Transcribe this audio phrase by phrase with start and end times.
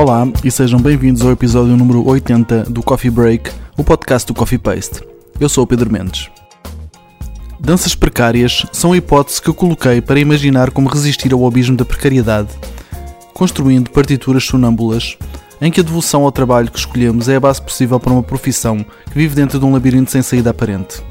[0.00, 4.56] Olá e sejam bem-vindos ao episódio número 80 do Coffee Break, o podcast do Coffee
[4.56, 5.02] Paste.
[5.38, 6.30] Eu sou o Pedro Mendes.
[7.60, 11.84] Danças precárias são a hipótese que eu coloquei para imaginar como resistir ao abismo da
[11.84, 12.48] precariedade,
[13.34, 15.18] construindo partituras sonâmbulas
[15.60, 18.78] em que a devoção ao trabalho que escolhemos é a base possível para uma profissão
[18.78, 21.02] que vive dentro de um labirinto sem saída aparente.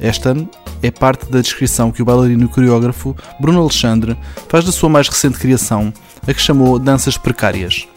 [0.00, 0.36] Esta
[0.82, 5.06] é parte da descrição que o bailarino e coreógrafo Bruno Alexandre faz da sua mais
[5.06, 5.94] recente criação,
[6.26, 7.91] a que chamou Danças Precárias.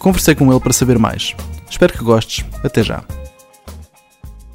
[0.00, 1.36] Conversei com ele para saber mais.
[1.68, 2.42] Espero que gostes.
[2.64, 3.04] Até já.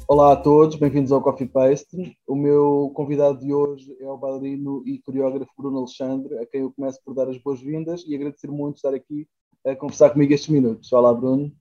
[0.08, 2.18] Olá a todos, bem-vindos ao Coffee Paste.
[2.26, 6.72] O meu convidado de hoje é o bailarino e coreógrafo Bruno Alexandre, a quem eu
[6.72, 9.28] começo por dar as boas-vindas e agradecer muito estar aqui
[9.64, 10.92] a conversar comigo estes minutos.
[10.92, 11.52] Olá, Bruno.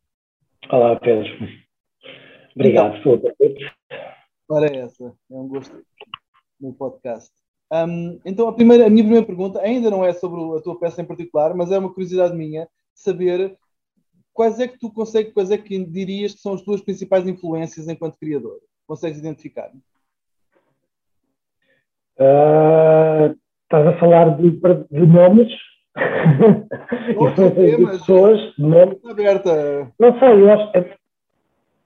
[0.72, 1.30] Olá, Pedro.
[2.56, 3.72] Obrigado pelo convite.
[4.50, 5.80] Ora, é essa, é um gosto
[6.60, 7.32] no podcast.
[7.72, 11.04] Um, então, a, primeira, a minha primeira pergunta ainda não é sobre a tua peça
[11.04, 13.56] em particular, mas é uma curiosidade minha saber
[14.36, 17.88] quais é que tu consegues, quais é que dirias que são as tuas principais influências
[17.88, 18.60] enquanto criador?
[18.86, 19.72] Consegues identificar?
[22.20, 25.52] Uh, estás a falar de, de nomes?
[27.16, 29.04] Nossa, de pessoas, de nomes.
[29.10, 29.92] Aberta.
[29.98, 30.78] Não sei, eu acho.
[30.78, 30.96] É,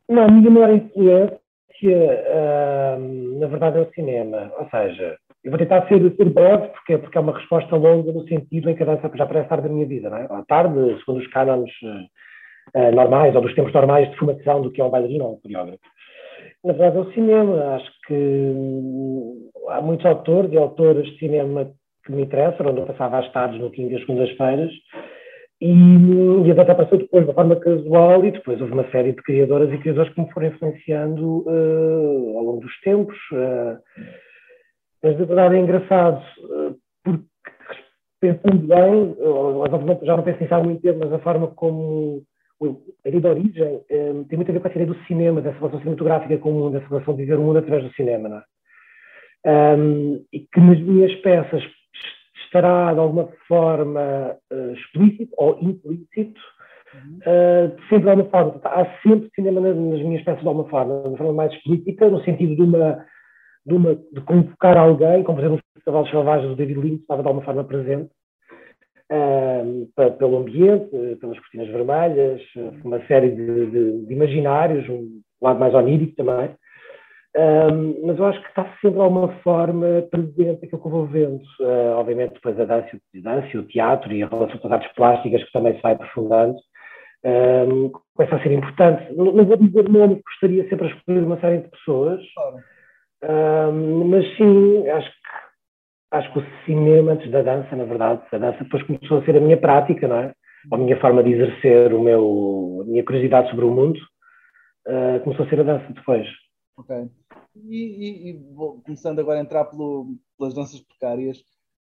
[0.09, 1.39] não, a minha maior influência,
[1.83, 4.51] uh, na verdade, é o cinema.
[4.57, 8.27] Ou seja, eu vou tentar ser, ser breve, porque, porque é uma resposta longa no
[8.27, 10.27] sentido em que a dança já parece estar da minha vida, não é?
[10.31, 11.71] À tarde, segundo os cânones
[12.75, 15.39] uh, normais, ou dos tempos normais de formação do que é um bailarino ou um
[15.39, 15.79] coreógrafo.
[16.63, 17.75] Na verdade, é o cinema.
[17.75, 21.71] Acho que hum, há muitos autores e autoras de cinema
[22.05, 24.71] que me interessam, onde eu passava as tardes no quinto e as segundas-feiras,
[25.61, 25.71] e,
[26.45, 29.21] e a dança apareceu depois de uma forma casual e depois houve uma série de
[29.21, 33.17] criadoras e criadores que me foram influenciando uh, ao longo dos tempos.
[33.33, 33.77] Uh,
[35.03, 37.23] mas de verdade é engraçado, uh, porque
[38.21, 42.23] pensando bem, obviamente já não penso nisso há muito tempo, mas a forma como
[42.61, 43.81] a ideia da origem
[44.27, 46.73] tem muito a ver com a ideia do cinema, dessa relação cinematográfica com o mundo,
[46.73, 48.43] dessa relação de viver o mundo através do cinema, é?
[49.45, 51.63] Um, e que nas minhas peças
[52.43, 56.41] estará de alguma forma uh, explícito ou implícito,
[57.19, 58.59] uh, sempre de alguma forma.
[58.65, 62.09] Há sempre cinema nas, nas, minhas peças de alguma forma, de uma forma mais explícita,
[62.09, 63.05] no sentido de uma
[63.65, 67.21] de, uma, de convocar alguém, como por exemplo os cavalos selvagens do David Lynch estava
[67.21, 68.09] de alguma forma presente,
[69.11, 70.89] uh, pelo ambiente,
[71.19, 72.41] pelas cortinas vermelhas,
[72.83, 76.49] uma série de, de, de imaginários, um lado mais onírico também.
[77.37, 81.05] Um, mas eu acho que está sempre de alguma forma presente aquilo que eu vou
[81.05, 81.43] vendo.
[81.59, 84.91] Uh, obviamente, depois a dança, a dança, o teatro e a relação com as artes
[84.93, 86.55] plásticas, que também se vai aprofundando,
[87.23, 89.13] um, começa a ser importante.
[89.13, 92.19] Não, não vou dizer nome, gostaria sempre a escolher uma série de pessoas,
[93.23, 95.48] um, mas sim, acho que,
[96.11, 99.37] acho que o cinema, antes da dança, na verdade, a dança depois começou a ser
[99.37, 100.33] a minha prática, não é?
[100.71, 103.99] A minha forma de exercer o meu, a minha curiosidade sobre o mundo,
[104.87, 106.27] uh, começou a ser a dança depois.
[106.77, 106.95] Ok.
[107.55, 111.37] E, e, e vou começando agora a entrar pelo, pelas danças precárias.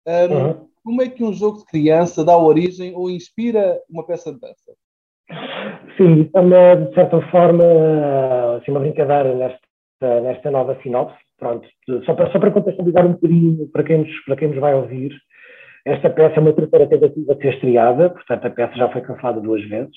[0.07, 0.67] Um, uhum.
[0.83, 4.73] Como é que um jogo de criança dá origem ou inspira uma peça de dança?
[5.97, 7.63] Sim, é uma, de certa forma,
[8.57, 9.59] assim, uma brincadeira nesta,
[10.01, 11.17] nesta nova sinopse.
[11.37, 11.67] Pronto,
[12.05, 15.11] só para, só para contextualizar um bocadinho para quem, nos, para quem nos vai ouvir,
[15.85, 19.39] esta peça é uma terceira tentativa de ser estreada, portanto a peça já foi cancelada
[19.39, 19.95] duas vezes.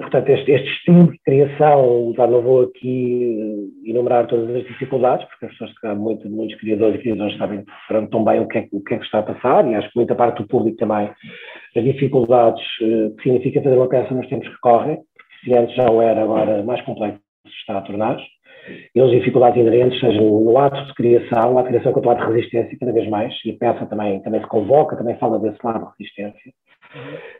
[0.00, 5.46] Portanto, este, este estímulo de criação, já não vou aqui enumerar todas as dificuldades, porque
[5.46, 7.64] as pessoas, muito, muitos criadores e criadores sabem
[8.10, 9.96] tão bem o que, é, o que é que está a passar, e acho que
[9.96, 11.08] muita parte do público também,
[11.76, 14.98] as dificuldades uh, que significa fazer uma peça nos tempos que correm,
[15.44, 18.18] se antes já o era, agora mais complexo está a tornar
[18.94, 22.32] e as dificuldades inerentes, seja no ato de criação, a criação com o lado de
[22.32, 25.80] resistência, cada vez mais, e a peça também, também se convoca, também fala desse lado
[25.80, 26.52] de resistência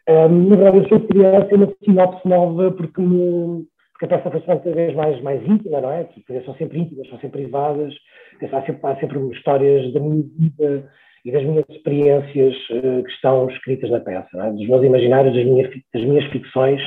[0.08, 4.40] um, na verdade, eu sou criança uma sinopse nova porque, me, porque a peça foi
[4.40, 6.04] cada vez mais, mais íntima, não é?
[6.04, 7.94] Porque são sempre íntimas, são sempre privadas,
[8.40, 10.90] há sempre, há sempre histórias da minha vida
[11.24, 14.50] e das minhas experiências uh, que estão escritas na peça, é?
[14.50, 16.80] dos meus imaginários, das minhas, das minhas ficções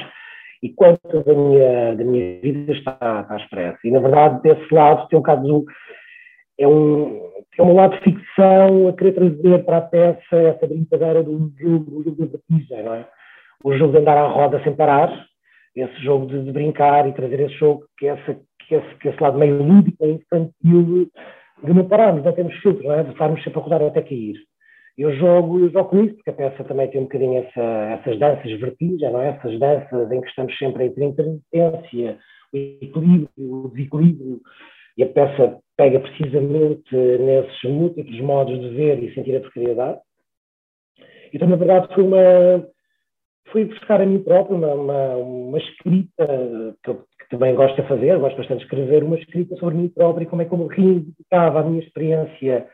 [0.66, 3.78] e quanto da minha, da minha vida está, está expressa.
[3.84, 5.66] E, na verdade, desse lado tem um bocado
[6.58, 7.22] é um,
[7.60, 12.04] é um lado de ficção a querer trazer para a peça essa brincadeira do jogo,
[12.04, 13.08] de vertigem, não é?
[13.64, 15.12] O jogo de andar à roda sem parar,
[15.76, 19.10] esse jogo de, de brincar e trazer esse jogo, que, é essa, que, esse, que
[19.10, 21.12] esse lado meio lúdico, infantil,
[21.64, 23.04] de não pararmos, não temos filtro, não é?
[23.04, 24.36] De estarmos sempre a rodar até cair.
[24.98, 28.18] Eu jogo, eu jogo com isso, porque a peça também tem um bocadinho essa, essas
[28.18, 29.30] danças vertigem, não é?
[29.30, 32.18] Essas danças em que estamos sempre entre a intermitência,
[32.54, 34.42] o equilíbrio, o desequilíbrio,
[34.98, 40.00] e a peça pega precisamente nesses múltiplos modos de ver e sentir a precariedade.
[41.34, 42.66] Então, na verdade, foi uma,
[43.52, 47.88] fui buscar a mim próprio uma, uma, uma escrita que eu que também gosto de
[47.88, 50.68] fazer, gosto bastante de escrever, uma escrita sobre mim próprio e como é que eu
[50.68, 52.68] reivindicava a minha experiência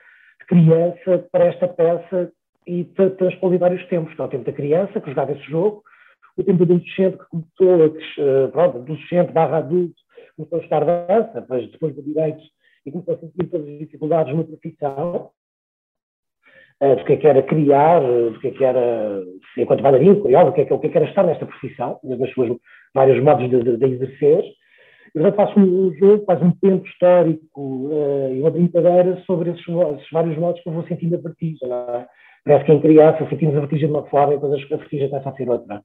[0.52, 2.30] criança para esta peça
[2.68, 2.84] e
[3.18, 5.82] transpor vários tempos, é o tempo da criança, que jogava esse jogo,
[6.38, 9.96] o tempo do adolescente que começou, que, eh, pronto, adolescente barra adulto,
[10.36, 12.42] começou a estar dança, depois, depois do direito,
[12.86, 15.30] e começou a sentir todas as dificuldades na profissão,
[16.82, 19.24] uh, do que é que era criar, do que é que era,
[19.58, 22.58] enquanto bailarino, curioso, que é o que é que era estar nesta profissão, nas suas
[22.94, 24.44] vários modos de, de, de exercer.
[25.14, 27.90] Eu já faço um jogo, quase um tempo histórico
[28.32, 31.70] e uma brincadeira sobre esses, esses, vários modos que eu vou sentindo a vertigem.
[31.70, 32.08] É?
[32.46, 35.30] Parece que em criança sentimos a vertigem de uma forma e depois a vertigem começa
[35.30, 35.82] a ser outra.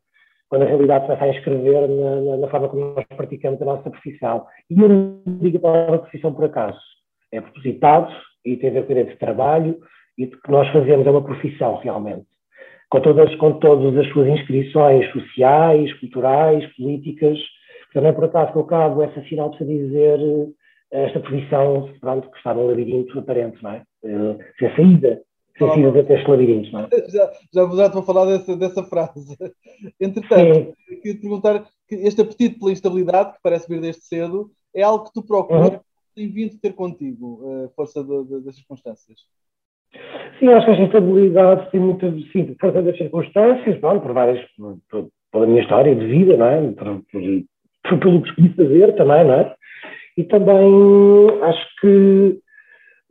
[0.49, 3.91] Quando a realidade começa a inscrever na, na, na, forma como nós praticamos a nossa
[3.91, 4.47] profissão.
[4.71, 6.79] E eu não digo a palavra profissão por acaso.
[7.33, 8.15] É propositado
[8.45, 9.81] e tem a ver com de trabalho
[10.17, 12.27] e que nós fazemos é uma profissão realmente
[12.89, 17.39] com todas, com todas as suas inscrições sociais, culturais, políticas.
[17.97, 20.21] Também, por acaso, que eu cabo essa sinal para dizer
[20.93, 23.83] eh, esta posição pronto, que está no labirinto aparente, não é?
[24.05, 25.23] Eh, sem saída,
[25.57, 26.89] sem saída deste labirinto, não é?
[27.09, 29.35] Já, já, já estou a falar dessa, dessa frase.
[29.99, 30.97] Entretanto, Sim.
[31.01, 35.07] queria te perguntar que este apetite pela instabilidade, que parece vir desde cedo, é algo
[35.07, 35.81] que tu procuras uhum.
[36.15, 39.21] tem vindo ter contigo, a eh, força de, de, das circunstâncias.
[40.39, 44.47] Sim, acho que esta estabilidade tem muita, sim, por causa das circunstâncias, pronto, por várias,
[44.91, 46.73] por, pela minha história de vida, não é?
[46.73, 47.23] Por, por,
[48.01, 49.55] pelo que escolhi fazer também, não é?
[50.17, 52.41] E também acho que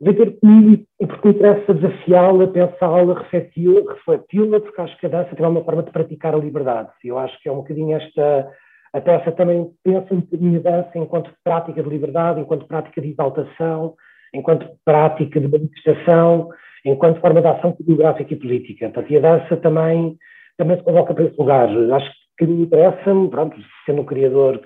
[0.00, 5.08] vem ter comigo e porque me interessa desafiá-la, pensá-la, refleti-la, refleti-la, porque acho que a
[5.08, 6.90] dança tem uma forma de praticar a liberdade.
[7.04, 8.50] E eu acho que é um bocadinho esta.
[8.92, 13.10] A peça também pensa um bocadinho a dança enquanto prática de liberdade, enquanto prática de
[13.10, 13.94] exaltação,
[14.34, 16.48] enquanto prática de manifestação,
[16.84, 18.86] enquanto forma de ação coreográfica e política.
[18.86, 20.16] Portanto, e a dança também,
[20.56, 21.68] também se coloca para esse lugar.
[21.68, 24.60] Acho que me interessa-me, pronto, sendo um criador,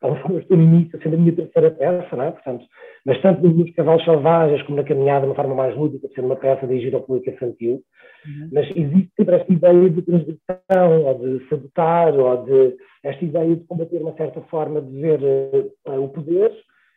[0.00, 2.30] talvez estou no início, sendo a minha terceira peça, não é?
[2.30, 2.64] Portanto,
[3.04, 6.36] mas tanto nos Cavalos Selvagens como na Caminhada, de uma forma mais lúdica, sendo uma
[6.36, 7.82] peça dirigida ao público infantil,
[8.26, 8.50] uhum.
[8.52, 13.64] mas existe sempre esta ideia de transgressão, ou de sabotar, ou de esta ideia de
[13.64, 16.52] combater uma certa forma de ver uh, o poder,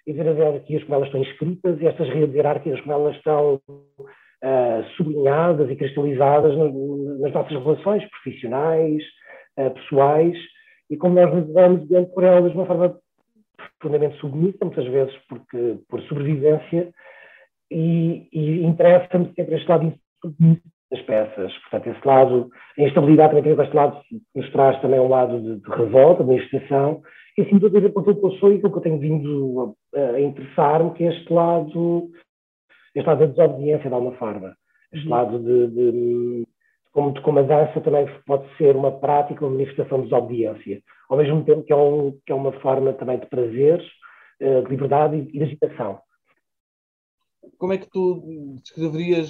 [0.06, 4.84] e ver as hierarquias como elas estão inscritas e estas hierarquias como elas estão uh,
[4.98, 9.04] sublinhadas e cristalizadas no, nas nossas relações profissionais,
[9.56, 10.38] pessoais,
[10.90, 12.98] e como nós nos vamos diante por elas de uma forma
[13.80, 16.92] profundamente submissa, muitas vezes porque, por sobrevivência,
[17.70, 19.94] e, e interessa-me sempre este lado
[20.24, 20.62] insubmisso
[20.92, 21.54] das peças.
[21.60, 25.42] Portanto, esse lado, a instabilidade também tem este lado que nos traz também um lado
[25.42, 27.02] de, de revolta, de manifestação,
[27.38, 29.00] e assim tudo a ver com aquilo que eu sou e aquilo que eu tenho
[29.00, 32.10] vindo a, a interessar-me, que é este lado,
[32.94, 34.54] este lado da desobediência de alguma forma.
[34.92, 35.12] Este uhum.
[35.12, 36.48] lado de, de,
[36.92, 41.18] como, de como a dança também pode ser uma prática, uma manifestação de desobediência, ao
[41.18, 43.82] mesmo tempo que é, um, que é uma forma também de prazer,
[44.40, 46.00] eh, de liberdade e de agitação.
[47.58, 49.30] Como é que tu descreverias,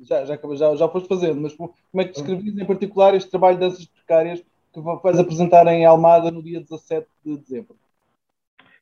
[0.00, 3.58] já, já, já, já foste fazendo, mas como é que descreverias em particular este trabalho
[3.58, 4.42] de danças precárias
[4.72, 7.76] que vais apresentar em Almada no dia 17 de dezembro.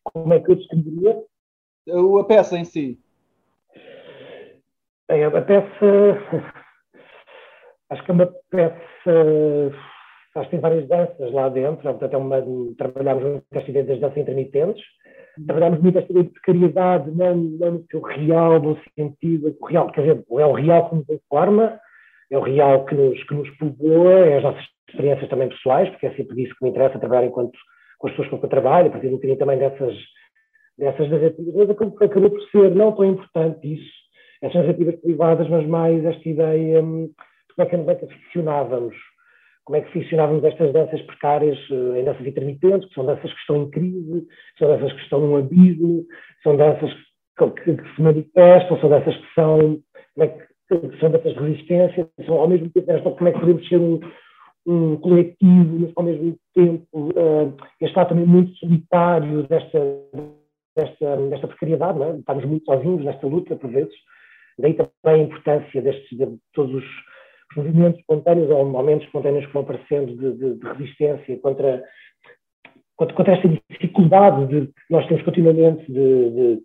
[0.04, 1.24] Como é que eu descreveria?
[2.20, 2.98] A peça em si.
[5.08, 6.66] Bem, a peça.
[7.90, 9.72] Acho que é uma peça.
[10.36, 11.82] Acho que tem várias danças lá dentro.
[11.82, 12.44] Portanto, é uma,
[12.76, 14.84] trabalhamos muito esta ideia das danças intermitentes.
[15.46, 19.56] Trabalhamos muito esta ideia de precariedade, não, não no seu real, no sentido.
[19.60, 21.80] O real, quer dizer, é o real que nos informa,
[22.30, 26.06] é o real que nos, que nos povoa, é as nossas experiências também pessoais, porque
[26.06, 27.56] é sempre isso que me interessa trabalhar enquanto
[27.98, 29.94] com as pessoas com que eu trabalho, a partir um bocadinho também dessas,
[30.76, 33.90] dessas narrativas, acabou por ser não tão importante isso,
[34.42, 37.10] essas narrativas privadas, mas mais esta ideia hum,
[37.58, 38.96] como é que, como é que
[39.68, 43.38] como é que ficcionávamos estas danças precárias, eh, em danças intermitentes, que são danças que
[43.40, 44.26] estão em crise,
[44.58, 46.06] são danças que estão num abismo,
[46.42, 46.90] são danças
[47.36, 49.58] que, que, que se manifestam, são danças que são,
[50.14, 53.68] como é que, são danças de resistência, são ao mesmo tempo como é que podemos
[53.68, 54.00] ser um,
[54.66, 59.80] um coletivo, mas ao mesmo tempo uh, este lado também muito solitário desta,
[60.74, 62.16] desta, desta precariedade, é?
[62.16, 63.94] estamos muito sozinhos nesta luta, por vezes.
[64.58, 66.84] Daí também a importância destes, de todos os
[67.56, 71.82] movimentos espontâneos ou momentos espontâneos que vão aparecendo de, de, de resistência contra,
[72.96, 76.62] contra, contra, esta dificuldade de, nós temos continuamente de, de,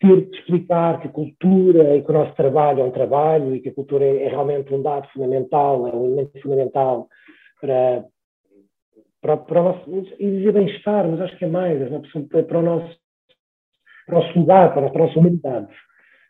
[0.00, 3.60] ter de explicar que a cultura e que o nosso trabalho é um trabalho e
[3.60, 7.08] que a cultura é, é realmente um dado fundamental, é um elemento fundamental
[7.60, 8.04] para,
[9.20, 12.62] para, para o nosso, e dizer bem-estar, mas acho que é mais, é para o
[12.62, 12.96] nosso,
[14.06, 15.68] para o nosso lugar, para a nossa humanidade,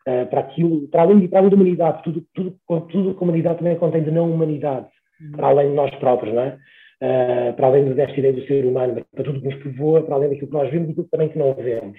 [0.07, 3.59] eh, para aquilo, para além, para além da humanidade, tudo, tudo, tudo que a humanidade
[3.59, 4.87] também contém de não humanidade,
[5.21, 5.31] uhum.
[5.33, 6.57] para além de nós próprios, não é?
[7.03, 10.29] Uh, para além desta ideia do ser humano, para tudo que nos povoa, para além
[10.29, 11.97] daquilo que nós vemos e tudo também que não vemos.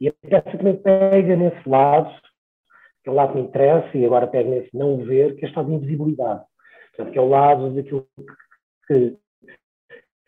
[0.00, 2.10] E a peça também pega nesse lado,
[3.04, 5.46] que é o lado que me interessa, e agora pega nesse não ver, que é
[5.46, 6.42] o estado de invisibilidade.
[6.96, 8.06] Portanto, que é o lado daquilo
[8.88, 9.16] que,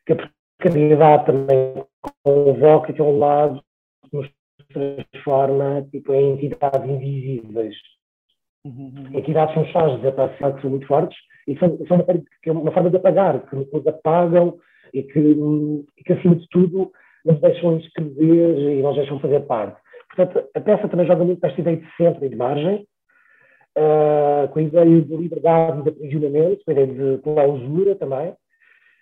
[0.07, 0.17] que a
[0.59, 1.85] precariedade também
[2.23, 3.72] convoca, que é um lado que
[4.73, 7.77] transforma tipo, em entidades invisíveis.
[8.65, 9.09] Uhum.
[9.13, 12.05] Entidades são chás de desaparecimento que são muito fortes e são, são uma,
[12.43, 14.59] que é uma forma de apagar, que nos apagam
[14.95, 16.93] e que, e que, acima de tudo,
[17.25, 19.81] nos deixam escrever e nos deixam fazer parte.
[20.15, 22.87] Portanto, a peça também joga muito esta ideia de centro e de margem,
[23.79, 28.35] uh, com a ideia de liberdade e de aprisionamento, com a ideia de clausura também,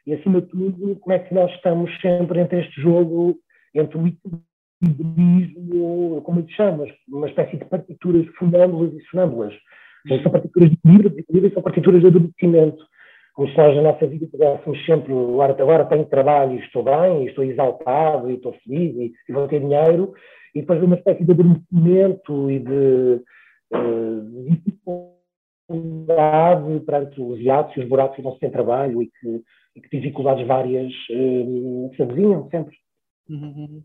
[0.06, 3.36] e acima de tudo, como é que nós estamos sempre entre este jogo,
[3.74, 4.02] entre o
[4.82, 9.54] equilibrismo, como lhe chamas, uma espécie de partituras funâmbulas e sonâmbulas.
[10.22, 12.84] São partituras de de equilíbrio são partituras de adormecimento.
[13.34, 17.28] Como se nós na nossa vida pudéssemos sempre, agora, tenho trabalho e estou bem, e
[17.28, 20.14] estou exaltado, e estou feliz, e, e vou ter dinheiro,
[20.54, 23.22] e depois uma espécie de adormecimento e de,
[23.72, 24.44] uh,
[25.68, 29.42] dificuldade perante os hiatos e os buracos que não se tem trabalho e que,
[29.76, 32.76] e que dificuldades várias uh, se avizinham sempre.
[33.28, 33.82] Uhum.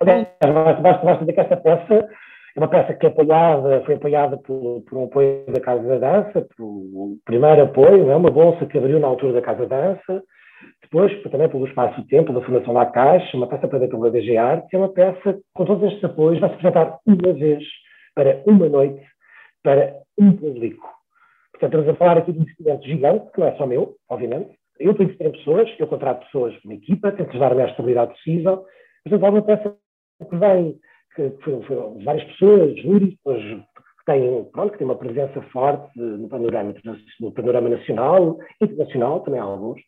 [0.00, 2.08] Aliás, basta, basta dizer que esta peça
[2.56, 5.98] é uma peça que é apoiada, foi apoiada por, por um apoio da Casa da
[5.98, 10.22] Dança, o primeiro apoio, é uma bolsa que abriu na altura da Casa da Dança,
[10.82, 14.36] depois também pelo Espaço do Tempo, da Fundação da Caixa, uma peça para pela DG
[14.36, 17.62] Arte, é uma peça com todos estes apoios, vai se apresentar uma vez,
[18.14, 19.04] para uma noite,
[19.62, 20.88] para um público.
[21.52, 24.50] Portanto, estamos a falar aqui de um investimento gigante, que não é só meu, obviamente.
[24.78, 28.64] Eu a investir em pessoas, eu contrato pessoas, uma equipa, tento dar a estabilidade possível,
[29.04, 29.74] mas é uma peça
[30.24, 30.78] que vem,
[31.14, 36.28] que, foram, foram várias pessoas, juristas, que têm, pronto, que têm uma presença forte no
[36.28, 36.74] panorama,
[37.20, 39.80] no panorama nacional, internacional, também há alguns.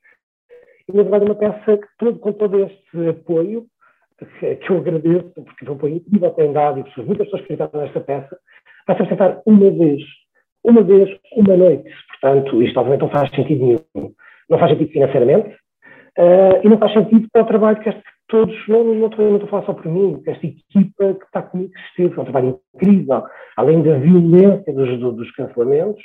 [0.89, 3.67] E, na verdade, é uma peça que, com todo este apoio,
[4.19, 7.27] que, que eu agradeço, porque foi um apoio incrível que têm dado, e pessoas, muitas
[7.27, 8.39] pessoas que acreditaram nesta peça,
[8.87, 10.03] vai se apresentar uma vez,
[10.65, 11.91] uma vez, uma noite.
[12.09, 14.15] Portanto, isto obviamente não faz sentido nenhum.
[14.49, 15.57] Não faz sentido financeiramente,
[16.19, 19.37] uh, e não faz sentido para o trabalho que este todos, não, não, estou, não
[19.37, 22.25] estou a falar só por mim, esta equipa que está comigo que esteve, é um
[22.25, 23.25] trabalho incrível,
[23.57, 26.03] além da violência dos, dos cancelamentos,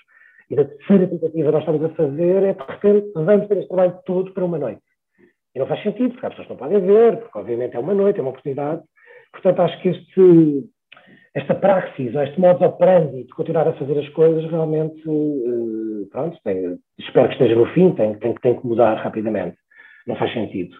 [0.49, 3.67] e da terceira tentativa que nós estamos a fazer é, de repente, vamos ter este
[3.67, 4.81] trabalho todo para uma noite.
[5.55, 8.19] E não faz sentido, porque as pessoas não podem ver, porque obviamente é uma noite,
[8.19, 8.81] é uma oportunidade.
[9.31, 10.69] Portanto, acho que este,
[11.33, 16.77] esta praxis, este modo operandi de continuar a fazer as coisas, realmente, eh, pronto, tem,
[16.99, 19.57] espero que esteja no fim, tem, tem, tem que mudar rapidamente.
[20.07, 20.75] Não faz sentido.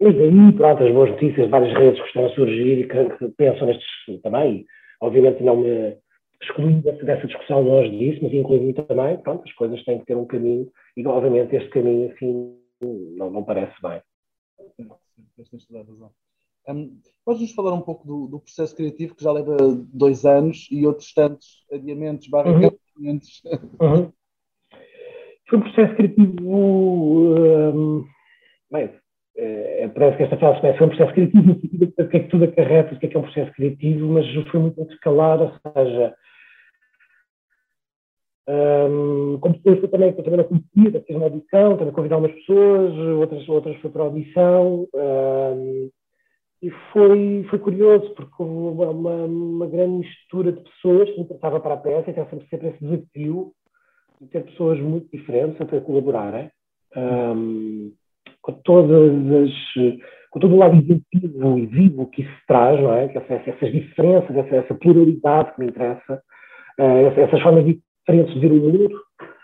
[0.00, 3.28] Mas aí, pronto, as boas notícias várias redes que estão a surgir e que, que
[3.36, 3.86] pensam nestes
[4.22, 4.66] também,
[5.00, 5.96] obviamente não me
[6.42, 10.26] excluindo dessa discussão longe disso, mas incluindo também, pronto, as coisas têm que ter um
[10.26, 12.56] caminho e obviamente este caminho assim
[13.16, 14.02] não, não parece bem.
[15.36, 16.10] Tens toda a razão.
[16.68, 19.56] Um, Podes-nos falar um pouco do, do, processo criativo que já leva
[19.92, 22.70] dois anos e outros tantos adiamentos, barra uhum.
[23.80, 24.12] Uhum.
[25.48, 28.04] Foi um processo criativo um,
[28.74, 28.90] bem,
[29.36, 32.20] é, parece que esta fase começa um processo criativo, no sentido de o que é
[32.20, 35.44] que tudo acarreta, o que é que é um processo criativo, mas foi muito escalado,
[35.44, 36.14] ou seja,
[38.48, 42.18] um, como pessoas que também, que eu também não conhecia, fiz uma audição, também convidar
[42.18, 45.90] umas pessoas, outras, outras foi para a audição, um,
[46.62, 51.60] e foi, foi curioso, porque houve uma, uma, grande mistura de pessoas que me interessava
[51.60, 53.52] para a peça, e tem sempre, sempre esse desafio
[54.20, 56.50] de ter pessoas muito diferentes a colaborarem.
[56.96, 57.92] Um,
[58.42, 59.52] com todas as
[60.34, 63.04] com todo o lado inventivo e vivo que isso traz, não é?
[63.04, 66.20] Essas, essas diferenças, essa, essa, pluralidade que me interessa,
[66.80, 69.00] uh, essas formas diferentes de ver o mundo,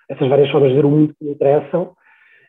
[0.09, 1.93] essas várias formas de ver o mundo que me interessam,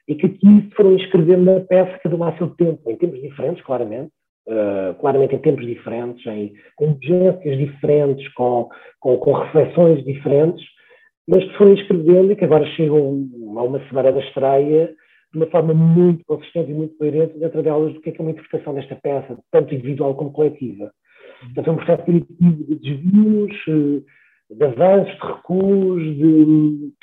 [0.07, 3.21] e que aqui se foram inscrevendo na peça cada um a seu tempo, em tempos
[3.21, 4.11] diferentes, claramente,
[4.47, 8.69] uh, claramente em tempos diferentes, em, com urgências diferentes, com,
[8.99, 10.65] com, com reflexões diferentes,
[11.27, 13.23] mas que foram inscrevendo e que agora chegam
[13.55, 14.95] a uma semana da estreia
[15.31, 18.23] de uma forma muito consistente e muito coerente dentro delas do que é, que é
[18.23, 20.91] uma interpretação desta peça, tanto individual como coletiva.
[21.39, 26.93] Portanto, é um processo criativo de desvios, eh, de avanços, de recuos, de,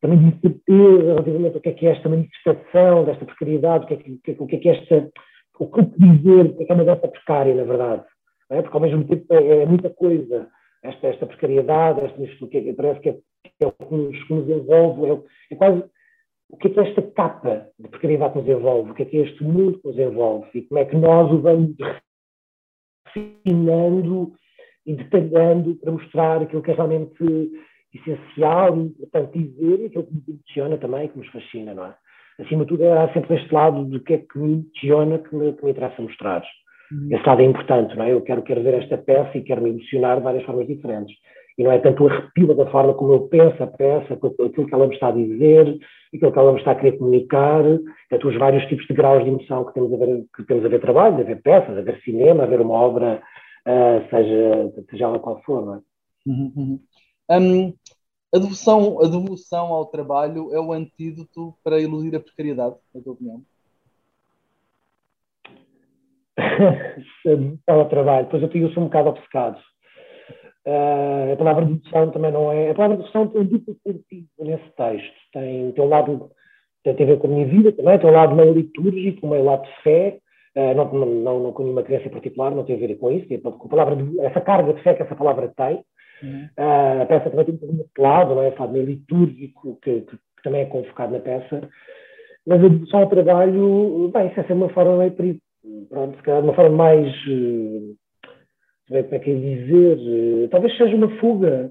[0.00, 3.94] também de incerteza relativamente ao que é que é esta manifestação desta precariedade, o que
[3.94, 5.10] é que, o que, é, que é esta,
[5.58, 8.04] o que dizer, o que é que é uma dança precária, na verdade.
[8.50, 8.62] É?
[8.62, 10.48] Porque ao mesmo tempo é, é, muita coisa.
[10.82, 14.22] Esta, esta precariedade, esta, isto, que é, parece que é, que é o que nos,
[14.24, 15.82] que nos envolve, é, é quase
[16.48, 19.06] o que é, que é esta capa de precariedade que nos envolve, o que é
[19.06, 21.76] que é este mundo nos envolve e como é que nós o vamos
[23.14, 24.32] refinando
[24.86, 27.50] e detalhando para mostrar aquilo que é realmente
[27.94, 31.94] essencial e importante dizer e aquilo que nos emociona também, que nos fascina, não é?
[32.38, 35.52] Acima de tudo, há sempre este lado do que é que me emociona, que me,
[35.54, 36.44] que me interessa mostrar.
[36.92, 37.08] Uhum.
[37.10, 38.12] Esse lado é importante, não é?
[38.12, 41.16] Eu quero, quero ver esta peça e quero me emocionar de várias formas diferentes.
[41.58, 44.74] E não é tanto o arrepio da forma como eu penso a peça, aquilo que
[44.74, 45.78] ela me está a dizer,
[46.14, 49.30] aquilo que ela me está a querer comunicar, portanto, os vários tipos de graus de
[49.30, 52.00] emoção que temos a ver, que temos a ver trabalho, a ver peças, a ver
[52.02, 53.22] cinema, a ver uma obra,
[53.66, 55.80] uh, seja, seja ela qual for, não é?
[56.26, 56.80] Uhum, uhum.
[57.30, 57.74] Um,
[58.34, 63.14] a, devoção, a devoção ao trabalho é o antídoto para iludir a precariedade, na tua
[63.14, 63.42] opinião?
[67.66, 69.58] ao trabalho, pois eu, eu sou um bocado obcecado.
[70.66, 72.70] Uh, a palavra devoção também não é.
[72.70, 75.14] A palavra devoção tem um duplo sentido nesse texto.
[75.32, 76.30] Tem, tem um lado,
[76.82, 79.62] tem a ver com a minha vida também, tem um lado meio litúrgico, meio lado
[79.62, 80.18] de fé.
[80.56, 83.28] Uh, não, não, não com nenhuma crença em particular, não tem a ver com isso.
[83.28, 85.84] Tem, com a palavra de, essa carga de fé que essa palavra tem.
[86.22, 86.48] Uhum.
[86.58, 88.50] Uh, a peça também tem um outro lado, não é?
[88.50, 91.68] Fado meio litúrgico, que, que, que, também é convocado na peça.
[92.44, 95.38] Mas a devoção ao trabalho, bem, isso é uma forma meio.
[95.88, 97.14] Pronto, se calhar de uma forma mais
[98.86, 101.70] como é que é dizer, eh, talvez seja uma fuga.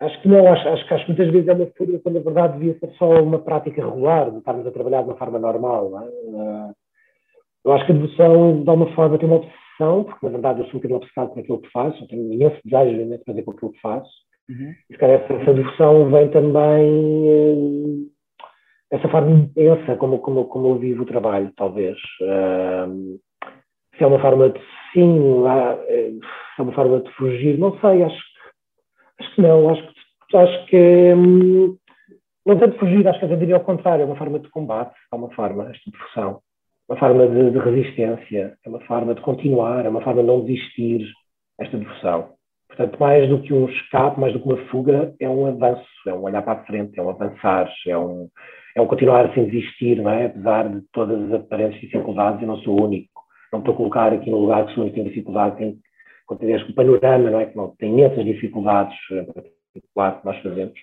[0.00, 2.58] acho que não, acho, acho, acho que muitas vezes é uma fuga quando na verdade
[2.58, 6.02] devia ser só uma prática regular, de estarmos a trabalhar de uma forma normal.
[6.02, 6.86] É?
[7.64, 10.66] eu acho que a devoção, de alguma forma, tem uma obsessão, porque na verdade eu
[10.66, 13.50] sou um bocadinho obcecado com aquilo que faço, eu tenho imenso desejo de fazer com
[13.50, 14.10] aquilo que faço.
[14.48, 14.72] Uhum.
[14.88, 20.78] E se calhar essa, devoção vem também eh, essa forma intensa como, como, como eu
[20.78, 21.98] vivo o trabalho, talvez.
[22.22, 23.18] Uh,
[23.96, 24.60] se é uma forma de
[24.92, 25.44] sim,
[25.88, 26.12] é,
[26.58, 28.22] é uma forma de fugir, não sei, acho,
[29.20, 31.76] acho que não, acho que, acho que hum,
[32.46, 35.16] não tanto fugir, acho que eu diria ao contrário, é uma forma de combate, é
[35.16, 36.40] uma forma, esta profissão,
[36.88, 40.44] uma forma de, de, resistência, é uma forma de continuar, é uma forma de não
[40.44, 41.06] desistir,
[41.58, 42.30] esta profissão.
[42.68, 46.12] Portanto, mais do que um escape, mais do que uma fuga, é um avanço, é
[46.12, 48.28] um olhar para a frente, é um avançar, é um,
[48.76, 50.26] é um continuar sem desistir, não é?
[50.26, 53.15] Apesar de todas as aparentes dificuldades, eu não sou o único
[53.52, 55.78] não estou a colocar aqui no lugar que sou tem dificuldade, tem,
[56.26, 57.46] consideras que o panorama, não é?
[57.46, 59.24] Que não, tem imensas dificuldades, em
[59.72, 60.78] particular, que nós fazemos.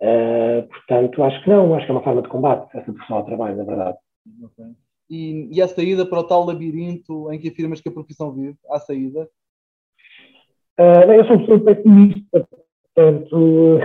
[0.00, 3.24] Uh, portanto, acho que não, acho que é uma forma de combate, essa profissão ao
[3.24, 3.98] trabalho, na verdade.
[4.42, 4.66] Okay.
[5.10, 8.56] E, e a saída para o tal labirinto em que afirmas que a profissão vive?
[8.70, 9.28] Há saída?
[10.78, 12.48] Uh, eu sou uma pessoa pessimista,
[12.94, 13.78] portanto,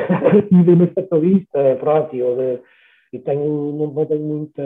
[0.51, 2.63] muito fatalista, pronto, eu,
[3.11, 4.63] eu tenho, não tenho muita.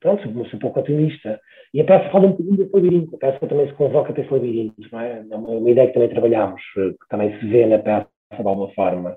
[0.00, 1.40] Pronto, sou, sou pouco otimista.
[1.72, 3.14] E a peça fala um bocadinho desse labirinto.
[3.14, 5.24] A peça também se convoca para esse labirinto, não é?
[5.30, 9.16] É uma, ideia que também trabalhamos, que também se vê na peça de alguma forma.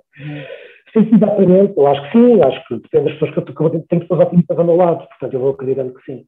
[1.24, 4.20] Aparente, eu acho que sim, acho que depende das pessoas que eu, eu tenho pessoas
[4.28, 6.26] otimistas ao meu lado, portanto eu vou acreditando que sim.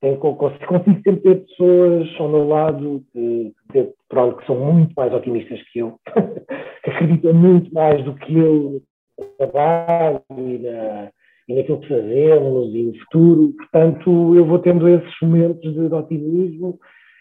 [0.00, 4.92] Tenho, consigo, consigo sempre ter pessoas ao meu lado que, que, pronto, que são muito
[4.96, 5.98] mais otimistas que eu,
[6.84, 8.82] que acreditam muito mais do que eu
[9.38, 11.10] trabalho e, na,
[11.48, 13.52] e naquilo que fazemos e no futuro.
[13.56, 16.78] Portanto, eu vou tendo esses momentos de, de otimismo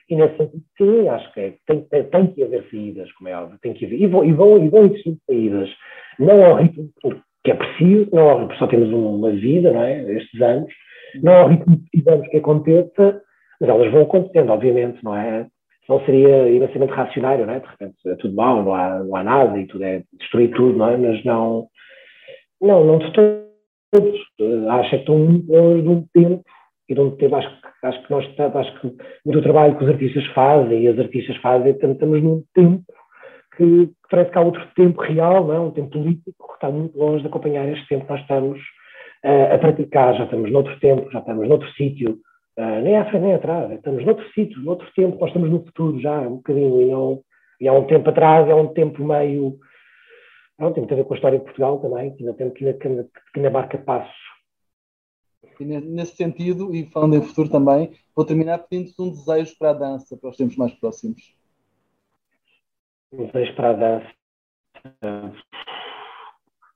[0.10, 3.58] e nesse sentido, sim, acho que é, tem, tem, que haver saídas, como é óbvio,
[3.62, 5.69] tem que haver, e vão, e vão, e vão existir saídas,
[6.19, 6.89] não ao ritmo
[7.43, 10.73] que é preciso, não ao ritmo, só temos uma vida, não é, estes anos,
[11.21, 13.21] não ao ritmo que precisamos que aconteça,
[13.60, 15.47] mas elas vão acontecendo, obviamente, não é?
[15.88, 17.60] Não seria imensamente racionário, não é?
[17.60, 20.77] De repente é tudo mal, não há, não há nada e tudo é destruir tudo,
[20.77, 20.97] não é?
[20.97, 21.67] Mas não,
[22.63, 24.19] não, não de todos.
[24.69, 25.15] Acho que estão
[25.47, 26.43] longe de um tempo
[26.89, 27.36] e de um tempo.
[27.36, 27.49] Acho,
[27.84, 28.95] acho que nós acho que
[29.26, 32.84] muito trabalho que os artistas fazem e as artistas fazem, estamos num tempo
[33.56, 35.60] que parece que há outro tempo real, não é?
[35.60, 38.60] um tempo político, que está muito longe de acompanhar este tempo que nós estamos
[39.23, 40.15] uh, a praticar.
[40.15, 42.17] Já estamos noutro tempo, já estamos noutro sítio,
[42.58, 45.99] uh, nem à frente nem atrás, estamos noutro sítio, noutro tempo, nós estamos no futuro
[45.99, 47.21] já, um bocadinho, e, não,
[47.62, 49.56] e há um tempo atrás, é um tempo meio
[50.63, 52.73] Pronto, tem muito a ver com a história de Portugal também, que ainda temos que,
[52.76, 54.15] que, que ainda marca passos.
[55.60, 59.73] E nesse sentido, e falando em futuro também, vou terminar pedindo-te um desejo para a
[59.73, 61.36] dança, para os tempos mais próximos.
[63.12, 64.08] Um desejo para a dança.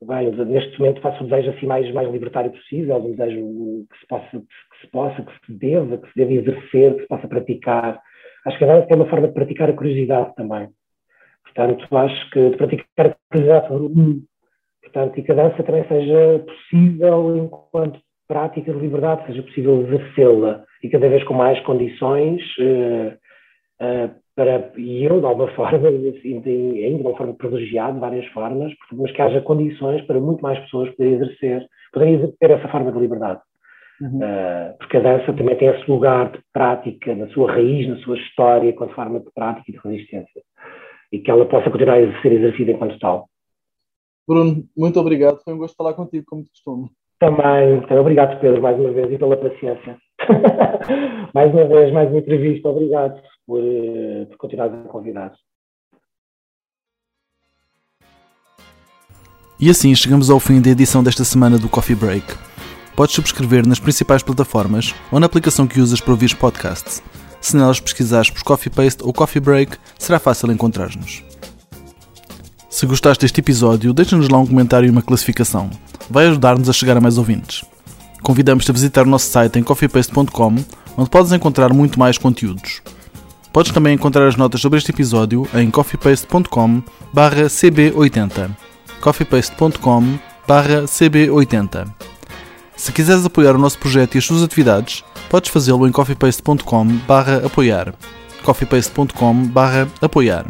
[0.02, 4.08] Bem, neste momento faço o desejo assim mais, mais libertário possível, um desejo que se
[4.08, 8.02] possa, que se possa, que se deva, que se deva exercer, que se possa praticar.
[8.46, 10.68] Acho que a dança é uma forma de praticar a curiosidade também.
[11.58, 14.22] Portanto, acho que de praticar curiosidade sobre o mundo,
[14.84, 20.64] portanto, e que a dança também seja possível enquanto prática de liberdade, seja possível exercê-la
[20.84, 23.14] e cada vez com mais condições uh,
[23.82, 28.28] uh, para, e eu de alguma forma, assim, ainda de uma forma privilegiada, de várias
[28.28, 32.92] formas, mas que haja condições para muito mais pessoas poderem exercer, poderem exercer essa forma
[32.92, 33.42] de liberdade.
[34.00, 34.20] Uhum.
[34.20, 38.16] Uh, porque a dança também tem esse lugar de prática, na sua raiz, na sua
[38.16, 40.44] história, quanto forma de prática e de resistência.
[41.12, 43.30] E que ela possa continuar a ser exercida enquanto tal.
[44.28, 45.42] Bruno, muito obrigado.
[45.44, 46.90] Foi um gosto falar contigo, como de costume.
[47.20, 49.98] Também, obrigado, Pedro, mais uma vez e pela paciência.
[51.34, 52.70] mais uma vez, mais uma entrevista.
[52.70, 55.34] Obrigado por, eh, por continuar a convidar.
[59.60, 62.26] E assim chegamos ao fim da edição desta semana do Coffee Break.
[62.96, 67.02] Podes subscrever nas principais plataformas ou na aplicação que usas para ouvir podcasts.
[67.42, 71.24] Se nelas pesquisares por Coffee Paste ou Coffee Break, será fácil encontrar-nos.
[72.70, 75.70] Se gostaste deste episódio, deixa-nos lá um comentário e uma classificação.
[76.10, 77.64] Vai ajudar-nos a chegar a mais ouvintes.
[78.22, 80.56] Convidamos-te a visitar o nosso site em coffeepaste.com,
[80.98, 82.82] onde podes encontrar muito mais conteúdos.
[83.54, 86.84] Podes também encontrar as notas sobre este episódio em coffeepaste.com
[87.16, 88.52] cb80
[89.02, 91.88] coffeepaste.com cb80
[92.78, 96.88] Se quiseres apoiar o nosso projeto e as suas atividades, podes fazê-lo em coffeepaste.com
[97.44, 97.94] apoiar
[98.44, 99.52] coffeepaste.com
[100.00, 100.46] apoiar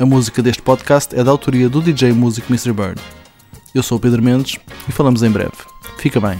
[0.00, 2.72] A música deste podcast é da autoria do DJ Music Mr.
[2.72, 3.00] Bird.
[3.74, 5.52] Eu sou o Pedro Mendes e falamos em breve.
[5.98, 6.38] Fica bem.